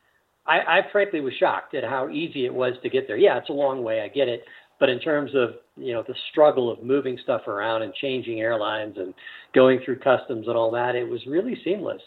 [0.47, 3.17] I, I frankly was shocked at how easy it was to get there.
[3.17, 4.43] Yeah, it's a long way, I get it,
[4.79, 8.95] but in terms of you know the struggle of moving stuff around and changing airlines
[8.97, 9.13] and
[9.53, 12.01] going through customs and all that, it was really seamless.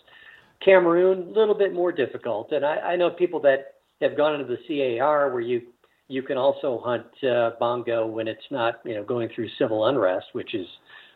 [0.64, 4.46] Cameroon, a little bit more difficult, and I, I know people that have gone into
[4.46, 5.62] the CAR where you
[6.08, 10.26] you can also hunt uh, bongo when it's not you know going through civil unrest,
[10.32, 10.66] which is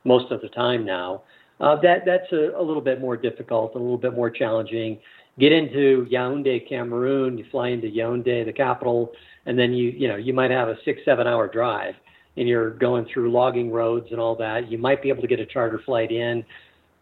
[0.05, 1.23] most of the time now.
[1.61, 4.99] Uh, that that's a, a little bit more difficult, a little bit more challenging.
[5.39, 7.39] Get into Yaoundé, Cameroon.
[7.39, 9.13] You fly into Yaoundé, the capital,
[9.47, 11.95] and then you you know you might have a six seven hour drive,
[12.37, 14.71] and you're going through logging roads and all that.
[14.71, 16.45] You might be able to get a charter flight in,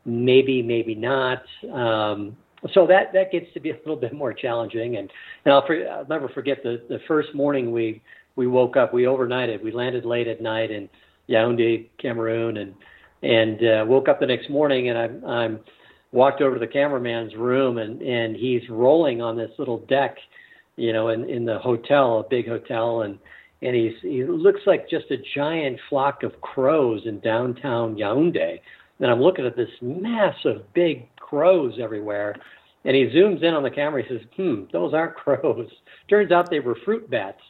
[0.05, 1.43] maybe maybe not.
[1.73, 2.37] Um,
[2.75, 4.97] so that that gets to be a little bit more challenging.
[4.97, 5.11] And
[5.45, 8.03] and I'll, for, I'll never forget the the first morning we
[8.37, 8.93] we woke up.
[8.93, 9.63] We overnighted.
[9.63, 10.89] We landed late at night in
[11.29, 12.75] Yaoundé, Cameroon, and
[13.23, 14.89] and uh, woke up the next morning.
[14.89, 15.61] And I'm I'm
[16.13, 20.17] walked over to the cameraman's room, and and he's rolling on this little deck,
[20.77, 23.19] you know, in in the hotel, a big hotel, and
[23.63, 28.61] and he's he looks like just a giant flock of crows in downtown Yaoundé.
[29.01, 32.37] And I'm looking at this massive, big crows everywhere.
[32.85, 34.03] And he zooms in on the camera.
[34.03, 35.71] He says, "Hmm, those aren't crows."
[36.09, 37.41] Turns out they were fruit bats.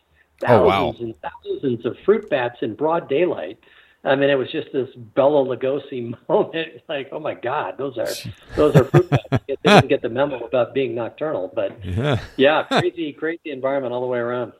[0.40, 0.94] Thousands oh, wow.
[0.98, 3.58] and thousands of fruit bats in broad daylight.
[4.02, 6.68] I mean, it was just this Bela Lugosi moment.
[6.88, 8.08] Like, oh my God, those are
[8.56, 9.44] those are fruit bats.
[9.46, 14.00] They didn't get the memo about being nocturnal, but yeah, yeah crazy, crazy environment all
[14.00, 14.52] the way around.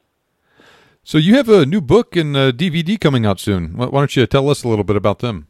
[1.02, 3.76] So you have a new book and a DVD coming out soon.
[3.76, 5.48] Why don't you tell us a little bit about them?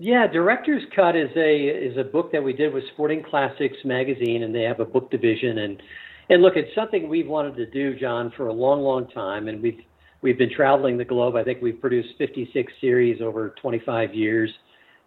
[0.00, 4.44] Yeah, Director's Cut is a is a book that we did with Sporting Classics magazine,
[4.44, 5.58] and they have a book division.
[5.58, 5.82] and
[6.30, 9.60] And look, it's something we've wanted to do, John, for a long, long time, and
[9.60, 9.80] we've
[10.22, 11.34] we've been traveling the globe.
[11.34, 14.50] I think we've produced 56 series over 25 years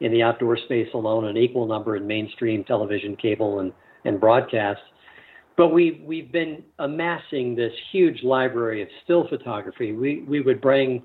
[0.01, 3.71] in the outdoor space alone, an equal number in mainstream television, cable, and
[4.03, 4.81] and broadcast.
[5.55, 9.93] But we we've been amassing this huge library of still photography.
[9.93, 11.01] We we would bring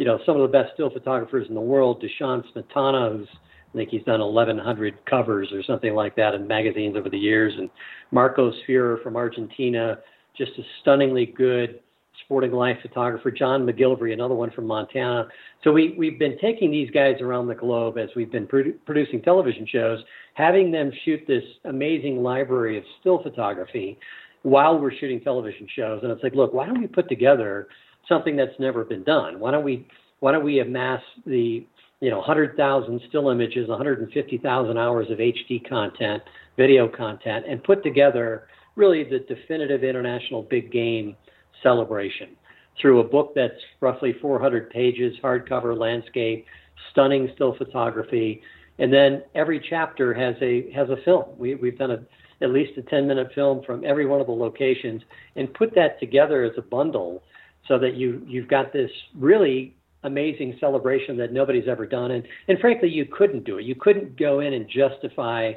[0.00, 3.28] you know, some of the best still photographers in the world, Dusan Smetana, who's
[3.74, 7.52] I think he's done 1,100 covers or something like that in magazines over the years,
[7.58, 7.68] and
[8.10, 9.98] Marcos Fuhrer from Argentina,
[10.34, 11.80] just a stunningly good
[12.24, 13.30] sporting life photographer.
[13.30, 15.28] John McGillivray, another one from Montana.
[15.62, 19.20] So we we've been taking these guys around the globe as we've been produ- producing
[19.20, 23.98] television shows, having them shoot this amazing library of still photography
[24.44, 26.00] while we're shooting television shows.
[26.02, 27.68] And it's like, look, why don't we put together
[28.10, 29.40] something that's never been done.
[29.40, 29.86] Why don't we
[30.18, 31.66] why don't we amass the
[32.00, 36.22] you know 100,000 still images, 150,000 hours of HD content,
[36.58, 41.16] video content, and put together really the definitive international big game
[41.62, 42.36] celebration
[42.80, 46.46] through a book that's roughly 400 pages, hardcover landscape,
[46.90, 48.42] stunning still photography,
[48.78, 51.24] and then every chapter has a has a film.
[51.38, 52.00] We, we've done a,
[52.42, 55.02] at least a 10 minute film from every one of the locations
[55.36, 57.22] and put that together as a bundle
[57.68, 62.10] so that you you've got this really amazing celebration that nobody's ever done.
[62.12, 63.64] And and frankly you couldn't do it.
[63.64, 65.52] You couldn't go in and justify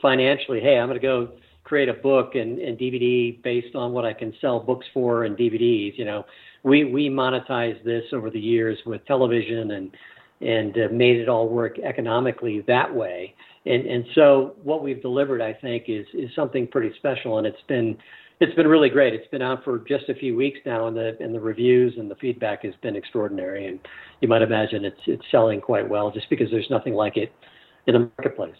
[0.00, 1.28] financially hey i'm going to go
[1.64, 5.36] create a book and, and dvd based on what i can sell books for and
[5.36, 6.24] dvds you know.
[6.62, 9.96] We we monetized this over the years with television and
[10.40, 13.34] and uh, made it all work economically that way.
[13.66, 17.62] And and so what we've delivered i think is is something pretty special and it's
[17.68, 17.96] been
[18.40, 19.14] it's been really great.
[19.14, 22.10] It's been out for just a few weeks now, and the and the reviews and
[22.10, 23.66] the feedback has been extraordinary.
[23.66, 23.80] And
[24.20, 27.32] you might imagine it's it's selling quite well, just because there's nothing like it
[27.86, 28.56] in the marketplace.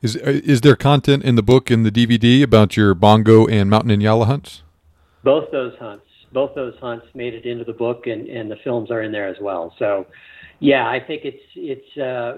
[0.00, 3.90] Is is there content in the book and the DVD about your bongo and mountain
[3.90, 4.62] Inyala hunts?
[5.22, 8.90] Both those hunts, both those hunts made it into the book, and and the films
[8.90, 9.74] are in there as well.
[9.78, 10.06] So,
[10.60, 12.36] yeah, I think it's it's uh,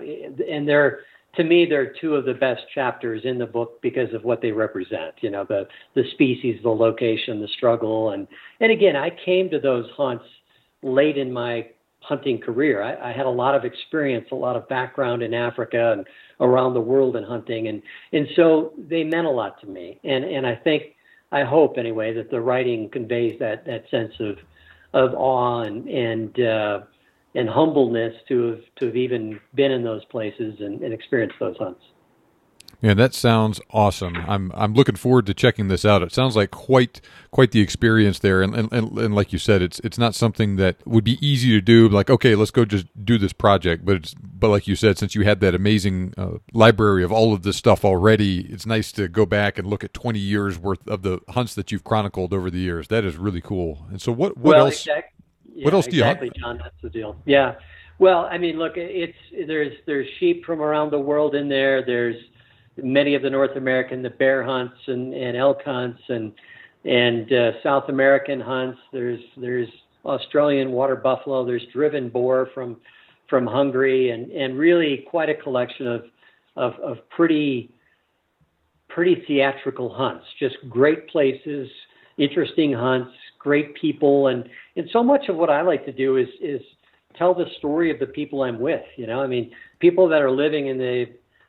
[0.49, 1.01] and they're
[1.37, 4.53] to me, they're two of the best chapters in the book because of what they
[4.53, 5.15] represent.
[5.21, 8.27] You know, the the species, the location, the struggle, and
[8.61, 10.25] and again, I came to those hunts
[10.83, 11.67] late in my
[12.01, 12.83] hunting career.
[12.83, 16.07] I, I had a lot of experience, a lot of background in Africa and
[16.41, 17.83] around the world in hunting, and
[18.13, 20.01] and so they meant a lot to me.
[20.05, 20.95] And and I think,
[21.33, 24.39] I hope anyway, that the writing conveys that that sense of
[24.95, 26.81] of awe and and uh,
[27.37, 31.57] and humbleness to have to have even been in those places and, and experienced those
[31.59, 31.83] hunts.
[32.83, 34.17] Yeah, that sounds awesome.
[34.29, 36.03] I'm I'm looking forward to checking this out.
[36.03, 39.63] It sounds like quite quite the experience there, and and, and, and like you said,
[39.63, 41.89] it's it's not something that would be easy to do.
[41.89, 43.85] Like, okay, let's go just do this project.
[43.85, 47.33] But it's but like you said, since you had that amazing uh, library of all
[47.33, 50.87] of this stuff already, it's nice to go back and look at 20 years worth
[50.87, 52.89] of the hunts that you've chronicled over the years.
[52.89, 53.87] That is really cool.
[53.91, 54.81] And so, what what well, else?
[54.81, 55.16] Exactly,
[55.57, 56.59] yeah, what else do you exactly, John?
[56.59, 57.17] That's the deal.
[57.25, 57.55] Yeah.
[57.99, 61.85] Well, I mean, look, it's there's there's sheep from around the world in there.
[61.85, 62.17] There's
[62.83, 66.33] many of the North American, the bear hunts and, and elk hunts and
[66.85, 68.79] and uh, South American hunts.
[68.93, 69.69] There's there's
[70.05, 71.45] Australian water buffalo.
[71.47, 72.77] There's driven boar from
[73.31, 76.05] from Hungary and and really quite a collection of
[76.57, 77.71] of, of pretty
[78.89, 80.25] pretty theatrical hunts.
[80.39, 81.69] Just great places,
[82.19, 83.13] interesting hunts,
[83.47, 86.61] great people, and and so much of what I like to do is is
[87.17, 88.83] tell the story of the people I'm with.
[88.97, 91.07] You know, I mean, people that are living in the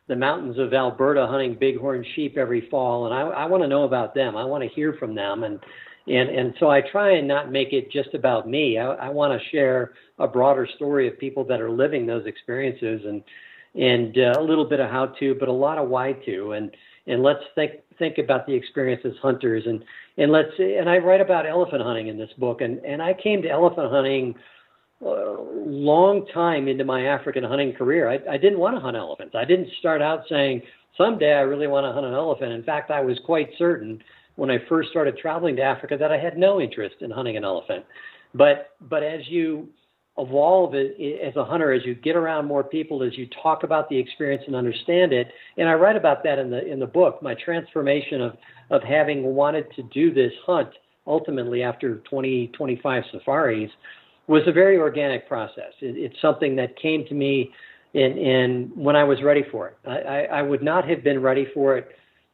[0.08, 3.84] the mountains of Alberta hunting bighorn sheep every fall, and I, I want to know
[3.84, 4.38] about them.
[4.38, 5.60] I want to hear from them, and
[6.08, 8.78] and and so I try and not make it just about me.
[8.78, 13.02] I, I want to share a broader story of people that are living those experiences,
[13.06, 13.24] and
[13.74, 16.76] and uh, a little bit of how to, but a lot of why to, and
[17.08, 19.84] and let's think think about the experience as hunters, and
[20.18, 23.41] and let's and I write about elephant hunting in this book, and and I came
[23.41, 24.36] to elephant hunting
[25.01, 25.36] a
[25.66, 29.36] long time into my African hunting career, I, I didn't want to hunt elephants.
[29.36, 30.64] I didn't start out saying,
[30.97, 32.51] someday I really want to hunt an elephant.
[32.51, 34.01] In fact, I was quite certain
[34.36, 37.43] when I first started traveling to Africa that I had no interest in hunting an
[37.43, 37.86] elephant.
[38.34, 39.70] But but as you
[40.18, 43.97] evolve as a hunter, as you get around more people, as you talk about the
[43.97, 47.36] experience and understand it, and I write about that in the in the book, my
[47.36, 48.38] transformation of
[48.70, 50.70] of having wanted to do this hunt
[51.05, 53.72] ultimately after 20 25 safaris
[54.28, 55.72] was a very organic process.
[55.82, 57.51] It, it's something that came to me
[57.93, 59.78] in, in when I was ready for it.
[59.88, 61.88] I, I, I would not have been ready for it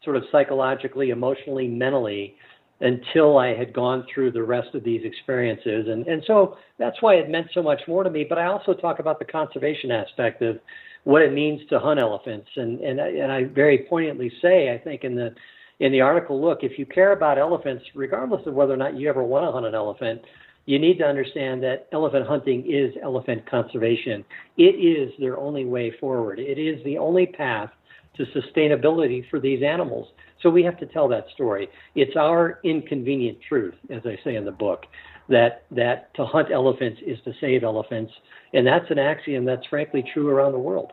[0.04, 2.36] sort of psychologically, emotionally, mentally
[2.84, 5.88] until I had gone through the rest of these experiences.
[5.88, 8.26] And, and so that's why it meant so much more to me.
[8.28, 10.60] But I also talk about the conservation aspect of
[11.06, 12.50] what it means to hunt elephants.
[12.58, 15.34] And, and, and I very poignantly say, I think in the,
[15.80, 19.10] in the article, look, if you care about elephants, regardless of whether or not you
[19.10, 20.22] ever want to hunt an elephant,
[20.66, 24.26] you need to understand that elephant hunting is elephant conservation.
[24.58, 26.40] It is their only way forward.
[26.40, 27.70] It is the only path
[28.18, 30.10] to sustainability for these animals.
[30.44, 31.70] So we have to tell that story.
[31.96, 34.86] It's our inconvenient truth, as I say in the book,
[35.30, 38.12] that that to hunt elephants is to save elephants,
[38.54, 40.92] and that's an axiom that's frankly true around the world.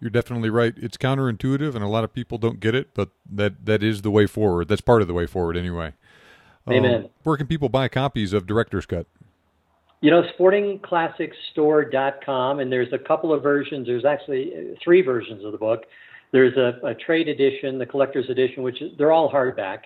[0.00, 0.72] You're definitely right.
[0.76, 4.10] It's counterintuitive, and a lot of people don't get it, but that that is the
[4.10, 4.68] way forward.
[4.68, 5.92] That's part of the way forward, anyway.
[6.68, 7.04] Amen.
[7.04, 9.06] Um, where can people buy copies of Director's Cut?
[10.00, 13.86] You know, sportingclassicstore.com, and there's a couple of versions.
[13.86, 15.84] There's actually uh, three versions of the book.
[16.32, 19.80] There's a, a trade edition, the collector's edition, which is, they're all hardback.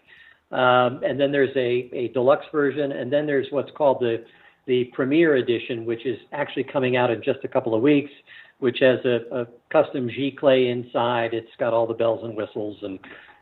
[0.53, 4.25] Um, and then there's a, a deluxe version, and then there's what's called the
[4.67, 8.11] the premier edition, which is actually coming out in just a couple of weeks,
[8.59, 11.35] which has a, a custom giclée inside.
[11.35, 12.99] It's got all the bells and whistles and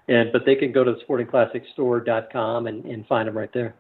[0.09, 3.75] and but they can go to the sportingclassicstore.com and, and find them right there.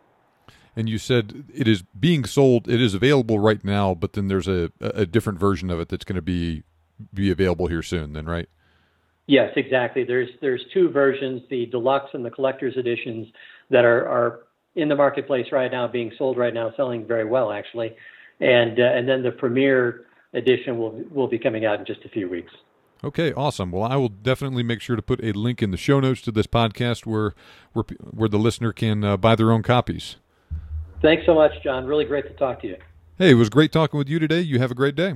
[0.76, 2.68] And you said it is being sold.
[2.68, 6.04] It is available right now, but then there's a, a different version of it that's
[6.04, 6.62] going to be
[7.12, 8.12] be available here soon.
[8.12, 8.48] Then, right?
[9.26, 10.04] Yes, exactly.
[10.04, 13.26] There's there's two versions: the deluxe and the collector's editions
[13.70, 14.40] that are are
[14.74, 17.94] in the marketplace right now, being sold right now, selling very well actually,
[18.40, 20.04] and uh, and then the premier
[20.34, 22.52] edition will will be coming out in just a few weeks.
[23.02, 23.70] Okay, awesome.
[23.70, 26.32] Well, I will definitely make sure to put a link in the show notes to
[26.32, 27.34] this podcast where
[27.72, 30.16] where, where the listener can uh, buy their own copies.
[31.00, 31.86] Thanks so much, John.
[31.86, 32.76] Really great to talk to you.
[33.16, 34.40] Hey, it was great talking with you today.
[34.40, 35.14] You have a great day.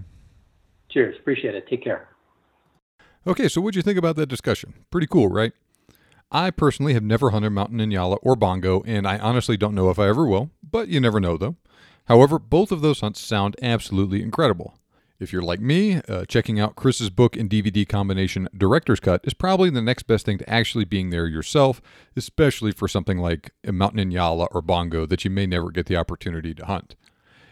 [0.90, 1.16] Cheers.
[1.18, 1.66] Appreciate it.
[1.68, 2.08] Take care.
[3.26, 4.74] Okay, so what'd you think about that discussion?
[4.90, 5.52] Pretty cool, right?
[6.30, 9.98] I personally have never hunted mountain Inyala or bongo, and I honestly don't know if
[9.98, 11.56] I ever will, but you never know though.
[12.04, 14.74] However, both of those hunts sound absolutely incredible.
[15.20, 19.34] If you're like me, uh, checking out Chris's book and DVD combination Director's Cut is
[19.34, 21.82] probably the next best thing to actually being there yourself,
[22.14, 25.96] especially for something like a Mountain Inyala or Bongo that you may never get the
[25.96, 26.94] opportunity to hunt.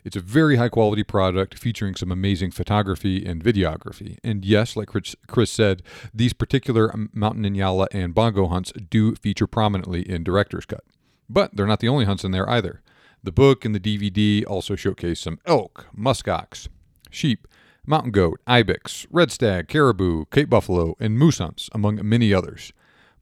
[0.07, 4.19] It's a very high quality product featuring some amazing photography and videography.
[4.23, 4.89] And yes, like
[5.27, 5.83] Chris said,
[6.15, 10.85] these particular Mountain Inyala and Bongo hunts do feature prominently in Director's Cut.
[11.29, 12.83] But they're not the only hunts in there either.
[13.25, 16.69] The book and the DVD also showcase some elk, muskox,
[17.11, 17.49] sheep,
[17.85, 22.73] mountain goat, ibex, red stag, caribou, Cape buffalo, and moose hunts, among many others.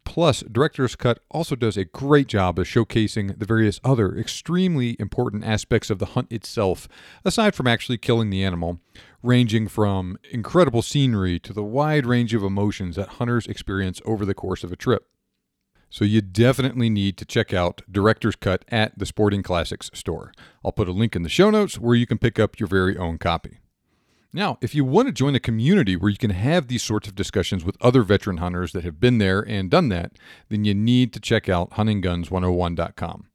[0.04, 5.44] Plus, Director's Cut also does a great job of showcasing the various other extremely important
[5.44, 6.86] aspects of the hunt itself,
[7.24, 8.80] aside from actually killing the animal,
[9.22, 14.34] ranging from incredible scenery to the wide range of emotions that hunters experience over the
[14.34, 15.08] course of a trip.
[15.90, 20.32] So you definitely need to check out Director's Cut at the Sporting Classics store.
[20.64, 22.96] I'll put a link in the show notes where you can pick up your very
[22.96, 23.58] own copy.
[24.36, 27.14] Now, if you want to join a community where you can have these sorts of
[27.14, 30.10] discussions with other veteran hunters that have been there and done that,
[30.48, 33.28] then you need to check out huntingguns101.com.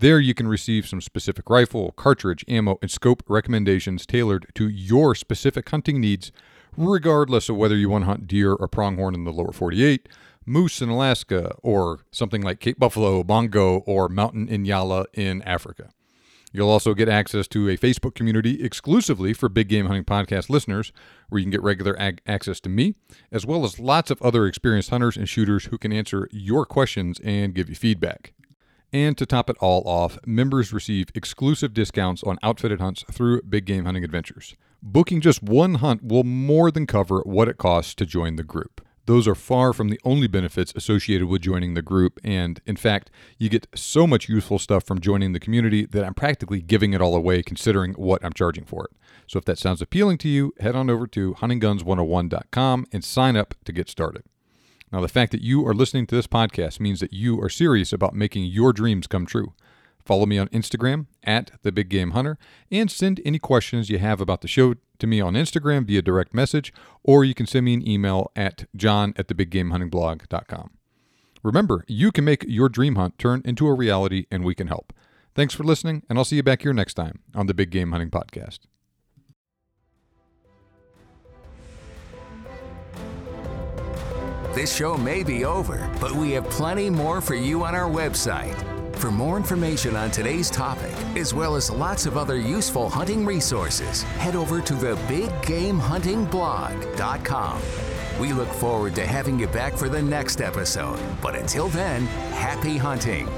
[0.00, 5.14] There you can receive some specific rifle, cartridge, ammo, and scope recommendations tailored to your
[5.14, 6.30] specific hunting needs,
[6.76, 10.10] regardless of whether you want to hunt deer or pronghorn in the lower 48,
[10.44, 15.88] moose in Alaska, or something like Cape Buffalo, Bongo, or Mountain Inyala in Africa.
[16.54, 20.92] You'll also get access to a Facebook community exclusively for Big Game Hunting Podcast listeners,
[21.28, 22.94] where you can get regular ag- access to me,
[23.32, 27.18] as well as lots of other experienced hunters and shooters who can answer your questions
[27.24, 28.34] and give you feedback.
[28.92, 33.64] And to top it all off, members receive exclusive discounts on outfitted hunts through Big
[33.64, 34.54] Game Hunting Adventures.
[34.80, 38.83] Booking just one hunt will more than cover what it costs to join the group.
[39.06, 43.10] Those are far from the only benefits associated with joining the group, and in fact,
[43.38, 47.02] you get so much useful stuff from joining the community that I'm practically giving it
[47.02, 48.96] all away considering what I'm charging for it.
[49.26, 53.54] So if that sounds appealing to you, head on over to huntingguns101.com and sign up
[53.64, 54.24] to get started.
[54.90, 57.92] Now, the fact that you are listening to this podcast means that you are serious
[57.92, 59.52] about making your dreams come true.
[60.04, 62.38] Follow me on Instagram at the Big Game Hunter
[62.70, 66.34] and send any questions you have about the show to me on Instagram via direct
[66.34, 70.70] message, or you can send me an email at john at thebiggamehuntingblog.com.
[71.42, 74.92] Remember, you can make your dream hunt turn into a reality, and we can help.
[75.34, 77.92] Thanks for listening, and I'll see you back here next time on the Big Game
[77.92, 78.60] Hunting Podcast.
[84.54, 88.73] This show may be over, but we have plenty more for you on our website.
[88.96, 94.02] For more information on today's topic, as well as lots of other useful hunting resources,
[94.02, 97.62] head over to the BigGameHuntingBlog.com.
[98.18, 102.76] We look forward to having you back for the next episode, but until then, happy
[102.76, 103.28] hunting.